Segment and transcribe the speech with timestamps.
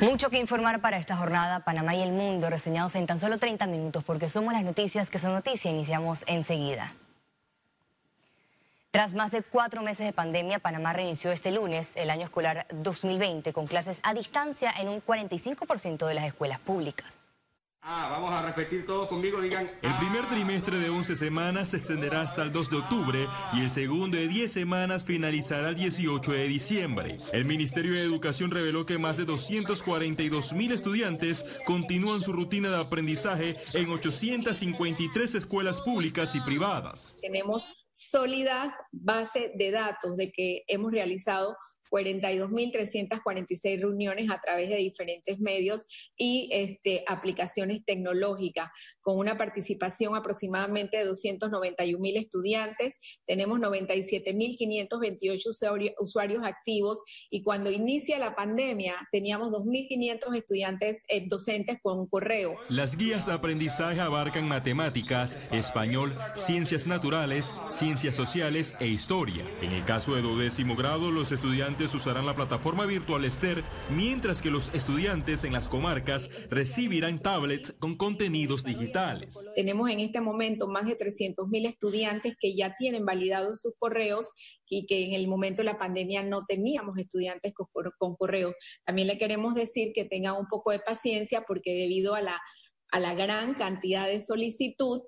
[0.00, 3.66] Mucho que informar para esta jornada, Panamá y el mundo, reseñados en tan solo 30
[3.66, 5.70] minutos, porque somos las noticias que son noticia.
[5.70, 6.92] Iniciamos enseguida.
[8.90, 13.54] Tras más de cuatro meses de pandemia, Panamá reinició este lunes el año escolar 2020
[13.54, 17.25] con clases a distancia en un 45% de las escuelas públicas.
[17.88, 19.70] Ah, vamos a repetir todo conmigo, digan.
[19.80, 20.28] El primer ah.
[20.28, 24.26] trimestre de 11 semanas se extenderá hasta el 2 de octubre y el segundo de
[24.26, 27.16] 10 semanas finalizará el 18 de diciembre.
[27.32, 32.80] El Ministerio de Educación reveló que más de 242 mil estudiantes continúan su rutina de
[32.80, 37.16] aprendizaje en 853 escuelas públicas y privadas.
[37.22, 41.56] Tenemos sólidas bases de datos de que hemos realizado
[41.90, 45.84] 42.346 reuniones a través de diferentes medios
[46.16, 52.96] y este, aplicaciones tecnológicas, con una participación aproximadamente de 291.000 estudiantes.
[53.26, 62.06] Tenemos 97.528 usuarios activos y cuando inicia la pandemia teníamos 2.500 estudiantes eh, docentes con
[62.06, 62.56] correo.
[62.68, 69.44] Las guías de aprendizaje abarcan matemáticas, español, ciencias naturales, ciencias sociales e historia.
[69.60, 74.50] En el caso de duodécimo grado, los estudiantes usarán la plataforma virtual Ester, mientras que
[74.50, 79.36] los estudiantes en las comarcas recibirán tablets con contenidos digitales.
[79.54, 84.30] Tenemos en este momento más de 300 mil estudiantes que ya tienen validados sus correos
[84.66, 88.54] y que en el momento de la pandemia no teníamos estudiantes con, correos.
[88.84, 92.40] También le queremos decir que tengan un poco de paciencia porque debido a la,
[92.90, 95.02] a la gran cantidad de solicitud,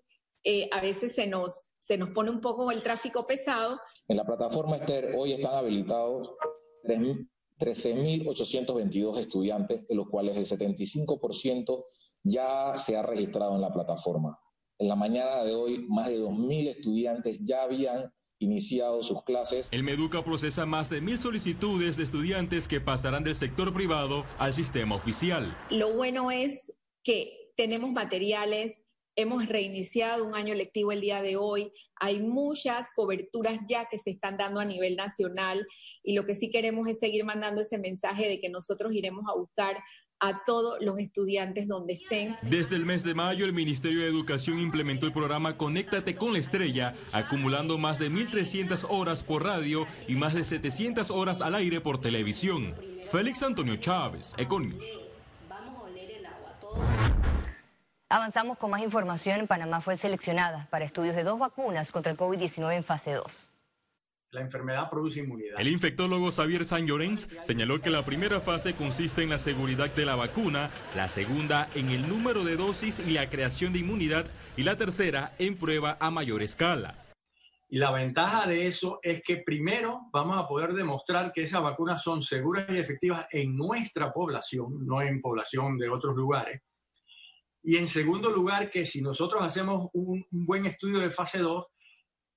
[0.45, 3.81] eh, a veces se nos se nos pone un poco el tráfico pesado.
[4.09, 6.35] En la plataforma Ester hoy están habilitados
[6.85, 11.85] 13.822 estudiantes, de los cuales el 75%
[12.25, 14.37] ya se ha registrado en la plataforma.
[14.79, 19.69] En la mañana de hoy, más de 2.000 estudiantes ya habían iniciado sus clases.
[19.73, 24.53] El Meduca procesa más de mil solicitudes de estudiantes que pasarán del sector privado al
[24.53, 25.57] sistema oficial.
[25.71, 28.81] Lo bueno es que tenemos materiales
[29.21, 31.73] Hemos reiniciado un año lectivo el día de hoy.
[31.97, 35.67] Hay muchas coberturas ya que se están dando a nivel nacional
[36.05, 39.37] y lo que sí queremos es seguir mandando ese mensaje de que nosotros iremos a
[39.37, 39.77] buscar
[40.21, 42.37] a todos los estudiantes donde estén.
[42.43, 46.39] Desde el mes de mayo, el Ministerio de Educación implementó el programa Conéctate con la
[46.39, 51.81] Estrella, acumulando más de 1.300 horas por radio y más de 700 horas al aire
[51.81, 52.73] por televisión.
[53.11, 55.08] Félix Antonio Chávez, Econius.
[58.11, 59.47] Avanzamos con más información.
[59.47, 63.51] Panamá fue seleccionada para estudios de dos vacunas contra el COVID-19 en fase 2.
[64.31, 65.61] La enfermedad produce inmunidad.
[65.61, 70.07] El infectólogo Xavier San Llorens señaló que la primera fase consiste en la seguridad de
[70.07, 74.27] la vacuna, la segunda en el número de dosis y la creación de inmunidad
[74.57, 76.95] y la tercera en prueba a mayor escala.
[77.69, 82.03] Y la ventaja de eso es que primero vamos a poder demostrar que esas vacunas
[82.03, 86.63] son seguras y efectivas en nuestra población, no en población de otros lugares.
[87.63, 91.67] Y en segundo lugar, que si nosotros hacemos un, buen estudio de fase 2,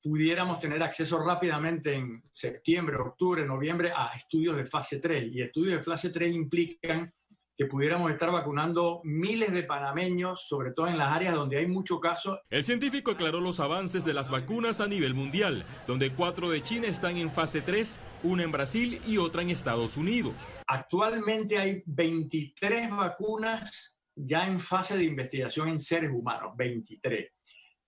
[0.04, 5.32] pudiéramos tener acceso rápidamente en septiembre, octubre, noviembre a estudios de fase 3.
[5.32, 7.14] Y estudios de fase 3 implican
[7.56, 12.00] que pudiéramos estar vacunando miles de panameños, sobre todo en las áreas donde hay mucho
[12.00, 12.40] caso.
[12.50, 16.88] El científico aclaró los avances de las vacunas a nivel mundial, donde cuatro de China
[16.88, 20.34] están en fase 3, una en Brasil y otra en Estados Unidos.
[20.66, 27.32] Actualmente hay 23 vacunas ya en fase de investigación en seres humanos, 23,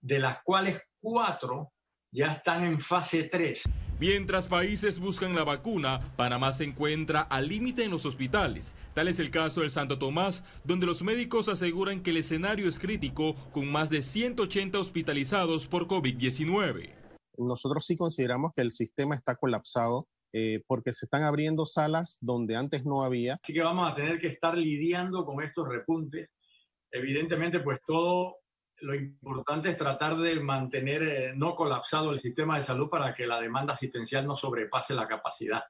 [0.02, 1.72] de las cuales 4
[2.12, 3.64] ya están en fase 3.
[4.00, 8.74] Mientras países buscan la vacuna, Panamá se encuentra al límite en los hospitales.
[8.94, 12.80] Tal es el caso del Santo Tomás, donde los médicos aseguran que el escenario es
[12.80, 16.94] crítico con más de 180 hospitalizados por COVID-19.
[17.38, 22.56] Nosotros sí consideramos que el sistema está colapsado eh, porque se están abriendo salas donde
[22.56, 23.40] antes no había.
[23.44, 26.30] Así que vamos a tener que estar lidiando con estos repuntes.
[26.92, 28.38] Evidentemente, pues todo
[28.82, 33.28] lo importante es tratar de mantener eh, no colapsado el sistema de salud para que
[33.28, 35.64] la demanda asistencial no sobrepase la capacidad.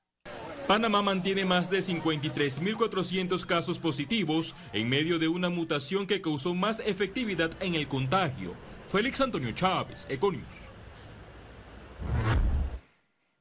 [0.68, 6.80] Panamá mantiene más de 53.400 casos positivos en medio de una mutación que causó más
[6.80, 8.54] efectividad en el contagio.
[8.90, 10.64] Félix Antonio Chávez, Econius.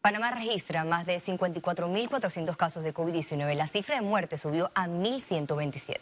[0.02, 3.54] Panamá registra más de 54.400 casos de COVID-19.
[3.54, 6.00] La cifra de muertes subió a 1.127.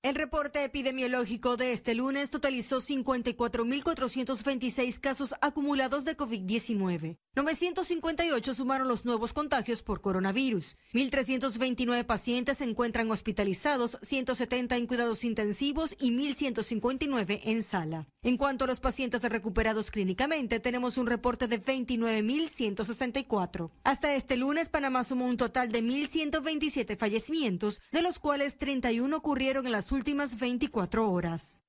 [0.00, 7.18] El reporte epidemiológico de este lunes totalizó 54.426 casos acumulados de COVID-19.
[7.34, 10.76] 958 sumaron los nuevos contagios por coronavirus.
[10.92, 18.06] 1.329 pacientes se encuentran hospitalizados, 170 en cuidados intensivos y 1.159 en sala.
[18.22, 23.72] En cuanto a los pacientes recuperados clínicamente, tenemos un reporte de 29.164.
[23.82, 29.66] Hasta este lunes, Panamá sumó un total de 1.127 fallecimientos, de los cuales 31 ocurrieron
[29.66, 31.62] en las últimas 24 horas.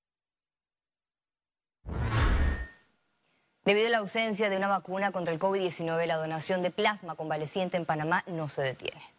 [3.66, 7.78] Debido a la ausencia de una vacuna contra el COVID-19, la donación de plasma convaleciente
[7.78, 9.19] en Panamá no se detiene.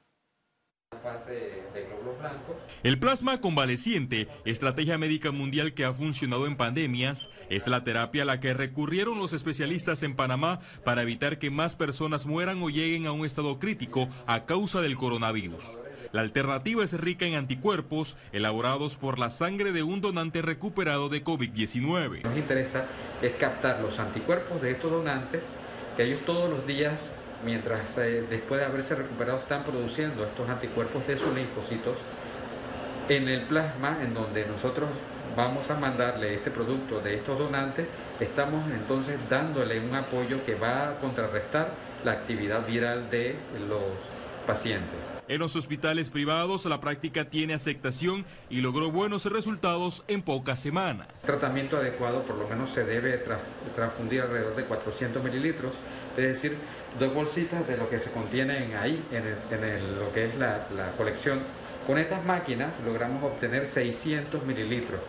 [2.83, 8.27] El plasma convaleciente, estrategia médica mundial que ha funcionado en pandemias, es la terapia a
[8.27, 13.07] la que recurrieron los especialistas en Panamá para evitar que más personas mueran o lleguen
[13.07, 15.79] a un estado crítico a causa del coronavirus.
[16.13, 21.23] La alternativa es rica en anticuerpos elaborados por la sangre de un donante recuperado de
[21.23, 22.23] COVID-19.
[22.23, 22.87] Nos interesa
[23.23, 25.45] es captar los anticuerpos de estos donantes,
[25.97, 27.11] que ellos todos los días,
[27.45, 31.97] mientras eh, después de haberse recuperado, están produciendo estos anticuerpos de sus linfocitos
[33.09, 34.89] en el plasma, en donde nosotros
[35.37, 37.87] vamos a mandarle este producto de estos donantes,
[38.19, 41.73] estamos entonces dándole un apoyo que va a contrarrestar
[42.05, 43.37] la actividad viral de
[43.69, 43.83] los
[44.47, 44.99] pacientes.
[45.29, 51.07] En los hospitales privados la práctica tiene aceptación y logró buenos resultados en pocas semanas.
[51.21, 53.23] El tratamiento adecuado por lo menos se debe
[53.77, 55.73] transfundir alrededor de 400 mililitros,
[56.17, 56.57] es decir,
[56.99, 61.41] dos bolsitas de lo que se contienen ahí en, lo que es la, la colección.
[61.87, 65.01] Con estas máquinas logramos obtener 600 mililitros,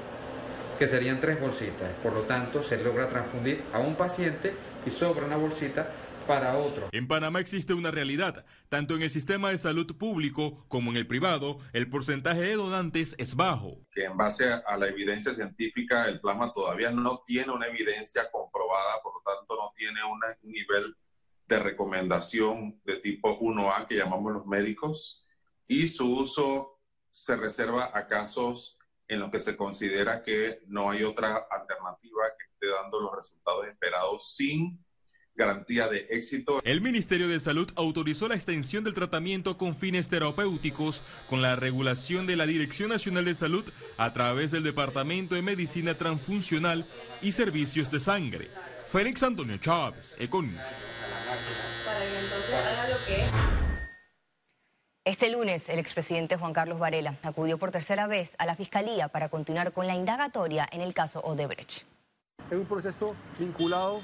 [0.79, 1.91] que serían tres bolsitas.
[2.01, 4.53] Por lo tanto, se logra transfundir a un paciente
[4.85, 5.89] y sobra una bolsita
[6.27, 6.89] para otro.
[6.91, 8.45] En Panamá existe una realidad.
[8.69, 13.15] Tanto en el sistema de salud público como en el privado, el porcentaje de donantes
[13.17, 13.79] es bajo.
[13.91, 19.01] Que en base a la evidencia científica, el plasma todavía no tiene una evidencia comprobada,
[19.03, 20.95] por lo tanto no tiene un nivel
[21.51, 25.25] de recomendación de tipo 1A que llamamos los médicos
[25.67, 28.77] y su uso se reserva a casos
[29.09, 33.67] en los que se considera que no hay otra alternativa que esté dando los resultados
[33.67, 34.79] esperados sin
[35.35, 36.61] garantía de éxito.
[36.63, 42.27] El Ministerio de Salud autorizó la extensión del tratamiento con fines terapéuticos con la regulación
[42.27, 43.65] de la Dirección Nacional de Salud
[43.97, 46.85] a través del Departamento de Medicina Transfuncional
[47.21, 48.49] y Servicios de Sangre.
[48.85, 50.55] Félix Antonio Chávez, Econ.
[55.03, 59.29] Este lunes, el expresidente Juan Carlos Varela acudió por tercera vez a la Fiscalía para
[59.29, 61.83] continuar con la indagatoria en el caso Odebrecht.
[62.49, 64.01] Es un proceso vinculado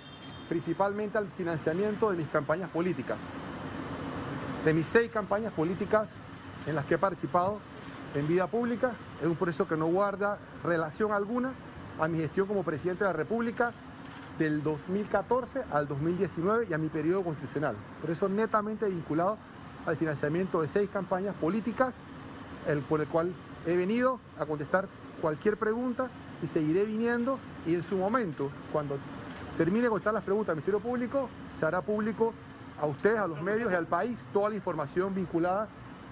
[0.50, 3.20] principalmente al financiamiento de mis campañas políticas.
[4.66, 6.10] De mis seis campañas políticas
[6.66, 7.60] en las que he participado
[8.16, 11.54] en vida pública, es un proceso que no guarda relación alguna
[12.00, 13.74] a mi gestión como presidente de la República
[14.38, 17.76] del 2014 al 2019 y a mi periodo constitucional.
[18.02, 19.38] Por eso netamente vinculado
[19.86, 21.96] al financiamiento de seis campañas políticas,
[22.90, 23.34] por el cual
[23.66, 24.88] he venido a contestar
[25.22, 26.10] cualquier pregunta
[26.44, 28.98] y seguiré viniendo y en su momento, cuando
[29.58, 31.30] termine de contestar las preguntas del Ministerio Público,
[31.60, 32.34] se hará público
[32.80, 35.68] a ustedes, a los medios y al país toda la información vinculada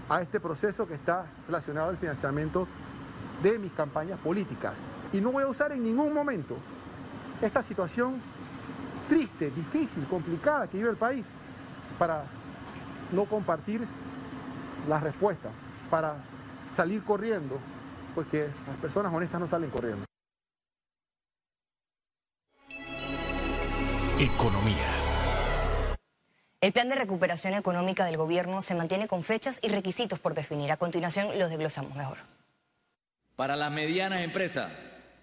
[0.09, 2.67] a este proceso que está relacionado al financiamiento
[3.43, 4.73] de mis campañas políticas.
[5.13, 6.55] Y no voy a usar en ningún momento
[7.41, 8.21] esta situación
[9.07, 11.25] triste, difícil, complicada que vive el país
[11.97, 12.23] para
[13.11, 13.85] no compartir
[14.87, 15.51] las respuestas,
[15.89, 16.15] para
[16.75, 17.59] salir corriendo,
[18.13, 20.05] porque las personas honestas no salen corriendo.
[24.17, 24.91] Economía.
[26.61, 30.71] El plan de recuperación económica del gobierno se mantiene con fechas y requisitos por definir.
[30.71, 32.17] A continuación los desglosamos mejor.
[33.35, 34.71] Para las medianas empresas.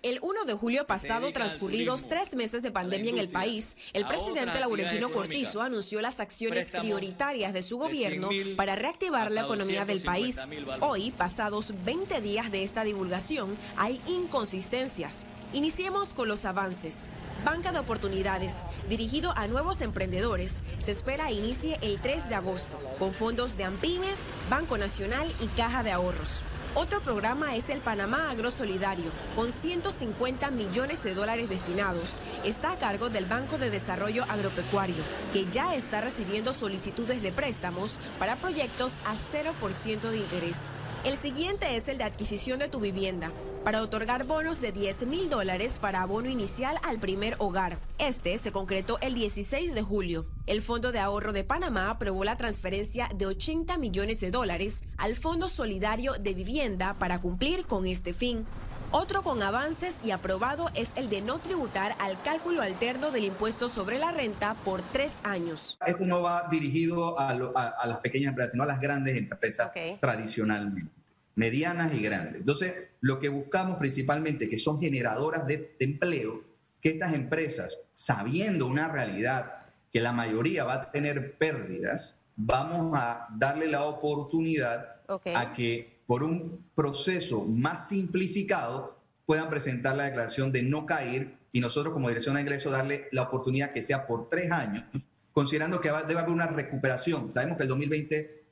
[0.02, 4.58] El 1 de julio pasado, transcurridos tres meses de pandemia en el país, el presidente
[4.58, 10.38] Laurentino Cortizo anunció las acciones prioritarias de su gobierno para reactivar la economía del país.
[10.80, 15.22] Hoy, pasados 20 días de esta divulgación, hay inconsistencias.
[15.52, 17.06] Iniciemos con los avances.
[17.44, 23.12] Banca de Oportunidades, dirigido a nuevos emprendedores, se espera inicie el 3 de agosto, con
[23.12, 24.08] fondos de Ampime,
[24.50, 26.42] Banco Nacional y Caja de Ahorros.
[26.74, 32.18] Otro programa es el Panamá Agrosolidario, con 150 millones de dólares destinados.
[32.44, 38.00] Está a cargo del Banco de Desarrollo Agropecuario, que ya está recibiendo solicitudes de préstamos
[38.18, 40.70] para proyectos a 0% de interés.
[41.04, 43.30] El siguiente es el de adquisición de tu vivienda,
[43.64, 47.80] para otorgar bonos de 10 mil dólares para abono inicial al primer hogar.
[47.98, 50.24] Este se concretó el 16 de julio.
[50.44, 55.14] El Fondo de Ahorro de Panamá aprobó la transferencia de 80 millones de dólares al
[55.14, 58.44] Fondo Solidario de Vivienda para cumplir con este fin.
[58.90, 63.68] Otro con avances y aprobado es el de no tributar al cálculo alterno del impuesto
[63.68, 65.78] sobre la renta por tres años.
[65.86, 69.70] Esto no va dirigido a, las pequeñas empresas, sino a las grandes empresas
[70.00, 70.90] tradicionalmente,
[71.36, 72.40] medianas y grandes.
[72.40, 76.42] Entonces, lo que buscamos principalmente, que son generadoras de, empleo,
[76.80, 79.61] que estas empresas, sabiendo una realidad
[79.92, 84.96] que la mayoría va a tener pérdidas, vamos a darle la oportunidad
[85.34, 91.60] a que por un proceso más simplificado puedan presentar la declaración de no caer y
[91.60, 94.84] nosotros como dirección de ingreso darle la oportunidad que sea por tres años,
[95.32, 97.32] considerando que debe haber una recuperación.
[97.32, 98.42] Sabemos que el 2020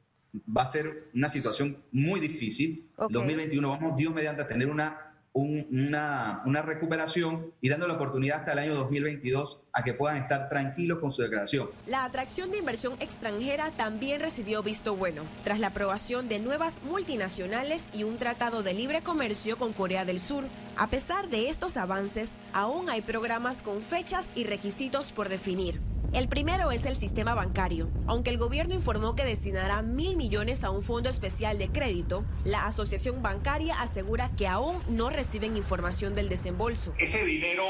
[0.56, 2.86] va a ser una situación muy difícil.
[2.96, 3.14] Okay.
[3.14, 8.52] 2021 vamos, Dios mediante, a tener una una, una, recuperación y dando la oportunidad hasta
[8.52, 11.70] el año 2022 a que puedan estar tranquilos con su declaración.
[11.86, 17.90] La atracción de inversión extranjera también recibió visto bueno, tras la aprobación de nuevas multinacionales
[17.94, 20.44] y un tratado de libre comercio con Corea del Sur.
[20.76, 25.80] A pesar de estos avances, aún hay programas con fechas y requisitos por definir.
[26.12, 27.88] El primero es el sistema bancario.
[28.08, 32.66] Aunque el gobierno informó que destinará mil millones a un fondo especial de crédito, la
[32.66, 36.92] asociación bancaria asegura que aún no reciben información del desembolso.
[36.98, 37.64] Ese dinero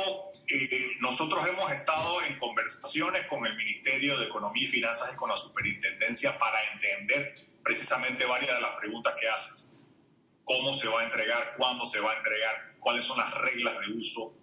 [0.48, 5.28] eh, nosotros hemos estado en conversaciones con el Ministerio de Economía y Finanzas y con
[5.28, 9.76] la Superintendencia para entender precisamente varias de las preguntas que haces.
[10.44, 11.56] ¿Cómo se va a entregar?
[11.58, 12.74] ¿Cuándo se va a entregar?
[12.80, 14.34] ¿Cuáles son las reglas de uso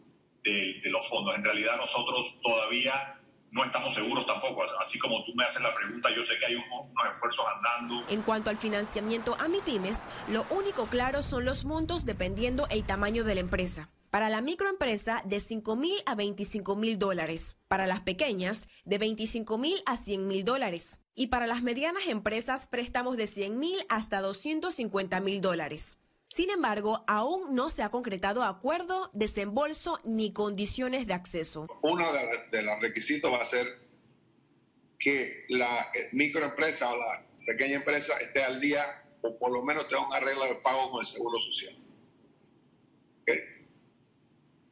[0.44, 1.36] de, de los fondos?
[1.36, 3.17] En realidad nosotros todavía
[3.58, 4.64] no estamos seguros tampoco.
[4.80, 8.06] Así como tú me haces la pregunta, yo sé que hay unos esfuerzos andando.
[8.08, 13.24] En cuanto al financiamiento a MIPIMES, lo único claro son los montos dependiendo el tamaño
[13.24, 13.90] de la empresa.
[14.12, 17.58] Para la microempresa, de 5 mil a 25 mil dólares.
[17.68, 21.02] Para las pequeñas, de 25 mil a 100 mil dólares.
[21.14, 25.98] Y para las medianas empresas, préstamos de 100 mil hasta 250 mil dólares.
[26.30, 31.68] Sin embargo, aún no se ha concretado acuerdo, desembolso ni condiciones de acceso.
[31.82, 32.06] Uno
[32.52, 33.66] de, los requisitos va a ser
[35.00, 40.06] que la microempresa o la pequeña empresa esté al día o por lo menos tenga
[40.06, 41.76] una regla de pago con el Seguro Social.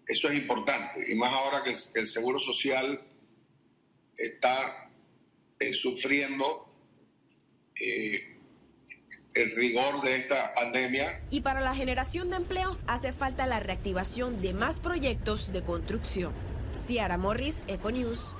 [0.07, 3.01] Eso es importante, y más ahora que el, Seguro Social
[4.15, 4.91] está
[5.59, 6.69] eh, sufriendo
[7.81, 8.34] eh,
[9.35, 11.21] el rigor de esta pandemia.
[11.29, 16.33] Y para la generación de empleos hace falta la reactivación de más proyectos de construcción.
[16.73, 18.35] Ciara Morris, Econews.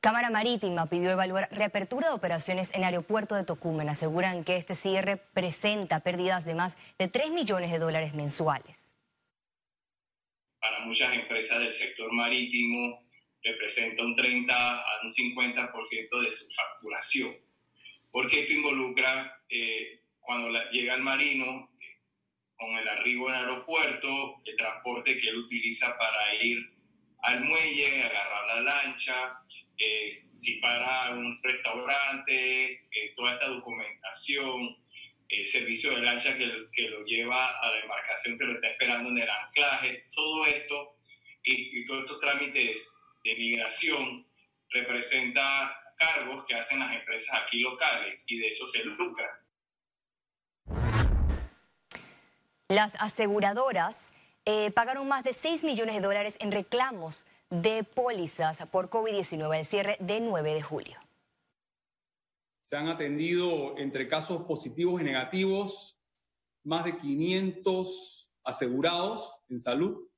[0.00, 3.88] Cámara Marítima pidió evaluar reapertura de operaciones en el aeropuerto de Tocumen.
[3.88, 8.90] Aseguran que este cierre presenta pérdidas de más de 3 millones de dólares mensuales.
[10.58, 13.02] Para muchas empresas del sector marítimo
[13.42, 17.49] representa un 30 a un 50% de su facturación
[18.10, 21.70] porque esto involucra eh, cuando llega el marino
[22.56, 26.58] con el arribo en el aeropuerto, el transporte que él utiliza para ir
[27.22, 29.40] al muelle, agarrar la lancha,
[29.78, 34.76] eh, si para un restaurante, eh, toda esta documentación,
[35.28, 39.10] el servicio de lancha que, que, lo lleva a la embarcación que lo está esperando
[39.10, 40.96] en el anclaje, todo esto
[41.44, 44.26] y, y todos estos trámites de migración
[44.70, 49.44] representa cargos que hacen las empresas aquí locales y de eso se lucra.
[52.68, 54.10] Las aseguradoras
[54.46, 59.66] eh, pagaron más de 6 millones de dólares en reclamos de pólizas por COVID-19 el
[59.66, 60.98] cierre de 9 de julio.
[62.64, 65.98] Se han atendido entre casos positivos y negativos
[66.64, 70.08] más de 500 asegurados en salud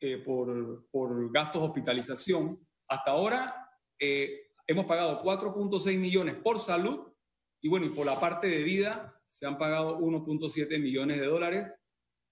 [0.00, 2.60] eh, por, por gastos de hospitalización.
[2.86, 3.67] Hasta ahora
[3.98, 7.12] eh, hemos pagado 4.6 millones por salud
[7.60, 11.72] y bueno, y por la parte de vida se han pagado 1.7 millones de dólares.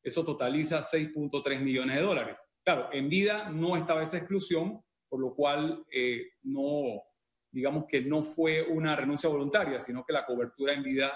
[0.02, 2.36] Eso totaliza 6.3 millones de dólares.
[2.64, 7.02] Claro, en vida no estaba esa exclusión, por lo cual eh, no,
[7.50, 11.12] digamos que no fue una renuncia voluntaria, sino que la cobertura en vida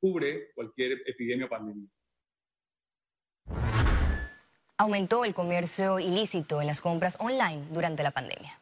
[0.00, 1.88] cubre cualquier epidemia o pandemia.
[4.78, 8.61] Aumentó el comercio ilícito en las compras online durante la pandemia.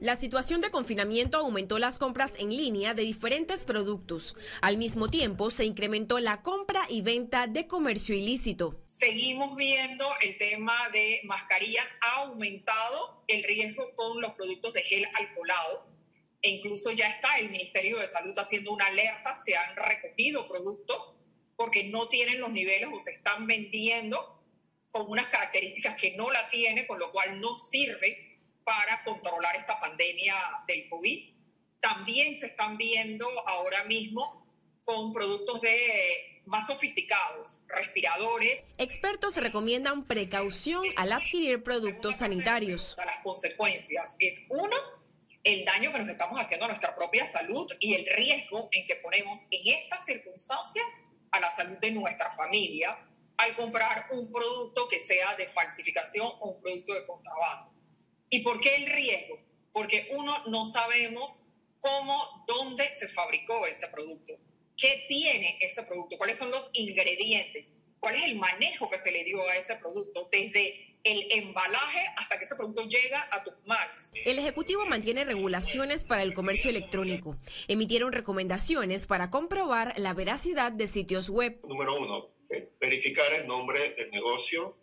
[0.00, 4.36] La situación de confinamiento aumentó las compras en línea de diferentes productos.
[4.60, 8.80] Al mismo tiempo, se incrementó la compra y venta de comercio ilícito.
[8.88, 11.86] Seguimos viendo el tema de mascarillas.
[12.00, 15.86] Ha aumentado el riesgo con los productos de gel alcoholado.
[16.42, 19.38] E incluso ya está el Ministerio de Salud haciendo una alerta.
[19.44, 21.16] Se han recogido productos
[21.56, 24.42] porque no tienen los niveles o se están vendiendo
[24.90, 28.31] con unas características que no la tiene, con lo cual no sirve
[28.64, 30.34] para controlar esta pandemia
[30.66, 31.34] del COVID.
[31.80, 34.42] También se están viendo ahora mismo
[34.84, 38.74] con productos de más sofisticados, respiradores.
[38.78, 42.96] Expertos recomiendan precaución al adquirir productos sanitarios.
[42.98, 44.76] Las consecuencias es uno,
[45.44, 48.96] el daño que nos estamos haciendo a nuestra propia salud y el riesgo en que
[48.96, 50.86] ponemos en estas circunstancias
[51.30, 52.98] a la salud de nuestra familia
[53.36, 57.71] al comprar un producto que sea de falsificación o un producto de contrabando.
[58.32, 59.38] ¿Y por qué el riesgo?
[59.74, 61.40] Porque uno no sabemos
[61.78, 64.32] cómo, dónde se fabricó ese producto,
[64.74, 69.22] qué tiene ese producto, cuáles son los ingredientes, cuál es el manejo que se le
[69.24, 74.10] dio a ese producto desde el embalaje hasta que ese producto llega a tus manos.
[74.24, 77.36] El Ejecutivo mantiene regulaciones para el comercio electrónico.
[77.68, 81.60] Emitieron recomendaciones para comprobar la veracidad de sitios web.
[81.64, 82.34] Número uno,
[82.80, 84.78] verificar el nombre del negocio,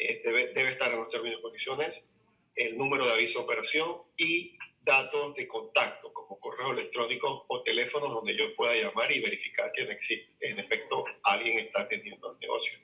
[0.00, 2.10] eh, debe, debe estar en los términos y condiciones,
[2.58, 8.12] el número de aviso de operación y datos de contacto, como correo electrónico o teléfonos
[8.12, 12.78] donde yo pueda llamar y verificar que en, efecto alguien está atendiendo el negocio.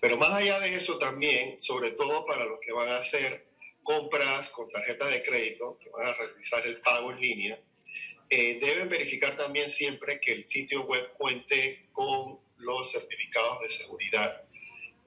[0.00, 3.46] Pero más allá de eso también, sobre todo para los que van a hacer
[3.82, 7.60] compras con tarjeta de crédito, que van a realizar el pago en línea,
[8.30, 14.42] eh, deben verificar también siempre que el sitio web cuente con los certificados de seguridad.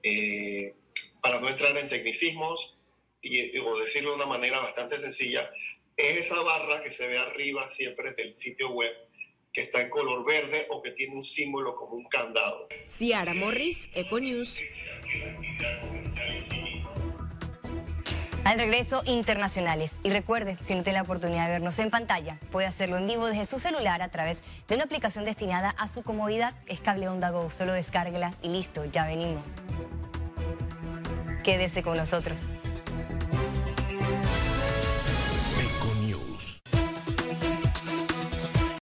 [0.04, 0.74] Eh,
[1.20, 2.77] para no entrar en tecnicismos
[3.22, 5.50] y, o decirlo de una manera bastante sencilla,
[5.96, 8.92] es esa barra que se ve arriba siempre del sitio web
[9.52, 12.68] que está en color verde o que tiene un símbolo como un candado.
[12.86, 14.62] Ciara Morris, Econews.
[18.44, 19.92] Al regreso, internacionales.
[20.02, 23.26] Y recuerde, si no tiene la oportunidad de vernos en pantalla, puede hacerlo en vivo
[23.26, 26.54] desde su celular a través de una aplicación destinada a su comodidad.
[26.66, 27.50] Es Cable Onda Go.
[27.50, 29.50] Solo descárguela y listo, ya venimos.
[31.42, 32.38] Quédese con nosotros.